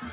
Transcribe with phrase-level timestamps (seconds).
[0.00, 0.08] Tidak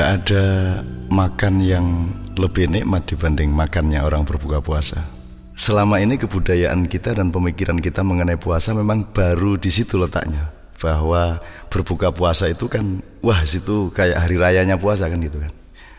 [0.00, 0.80] ada
[1.12, 2.08] makan yang
[2.40, 5.04] lebih nikmat dibanding makannya orang berbuka puasa.
[5.52, 10.55] Selama ini kebudayaan kita dan pemikiran kita mengenai puasa memang baru di situ letaknya.
[10.76, 11.40] Bahwa
[11.72, 15.52] berbuka puasa itu kan, wah situ kayak hari rayanya puasa kan gitu kan.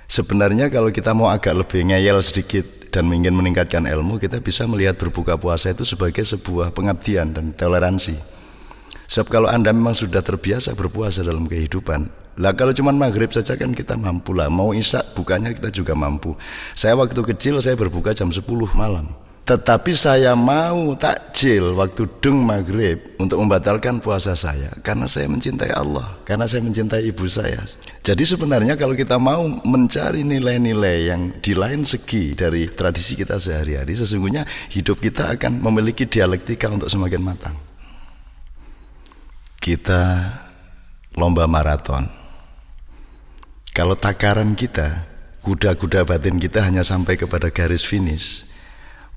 [0.08, 2.64] Sebenarnya kalau kita mau agak lebih ngeyel sedikit
[2.96, 8.16] dan ingin meningkatkan ilmu, kita bisa melihat berbuka puasa itu sebagai sebuah pengabdian dan toleransi.
[9.08, 12.08] Sebab kalau Anda memang sudah terbiasa berpuasa dalam kehidupan,
[12.38, 14.48] lah kalau cuma maghrib saja kan kita mampu lah.
[14.48, 16.38] Mau isak bukanya kita juga mampu.
[16.78, 18.46] Saya waktu kecil saya berbuka jam 10
[18.78, 19.27] malam.
[19.48, 26.20] Tetapi saya mau takjil waktu dung maghrib untuk membatalkan puasa saya karena saya mencintai Allah,
[26.28, 27.64] karena saya mencintai ibu saya.
[28.04, 33.96] Jadi sebenarnya kalau kita mau mencari nilai-nilai yang di lain segi dari tradisi kita sehari-hari,
[33.96, 34.44] sesungguhnya
[34.76, 37.56] hidup kita akan memiliki dialektika untuk semakin matang.
[39.64, 40.28] Kita
[41.16, 42.04] lomba maraton.
[43.72, 45.08] Kalau takaran kita,
[45.40, 48.44] kuda-kuda batin kita hanya sampai kepada garis finish,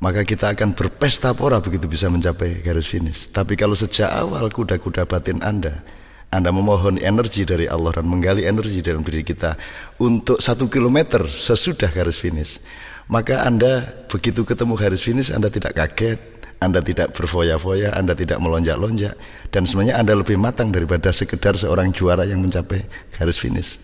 [0.01, 3.29] maka kita akan berpesta pora begitu bisa mencapai garis finish.
[3.29, 5.85] Tapi kalau sejak awal kuda-kuda batin Anda,
[6.33, 9.61] Anda memohon energi dari Allah dan menggali energi dalam diri kita
[10.01, 12.59] untuk satu kilometer sesudah garis finish,
[13.13, 16.21] maka Anda begitu ketemu garis finish Anda tidak kaget,
[16.61, 19.17] anda tidak berfoya-foya, Anda tidak melonjak-lonjak
[19.49, 22.85] dan sebenarnya Anda lebih matang daripada sekedar seorang juara yang mencapai
[23.17, 23.81] garis finish.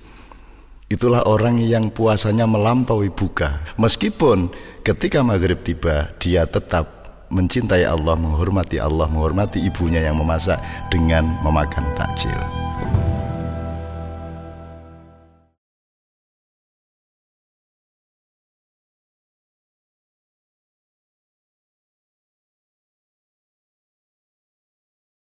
[0.87, 3.64] Itulah orang yang puasanya melampaui buka.
[3.81, 4.53] Meskipun
[4.87, 6.87] ketika maghrib tiba, dia tetap
[7.27, 10.62] mencintai Allah, menghormati Allah, menghormati ibunya yang memasak
[10.95, 12.66] dengan memakan takjil.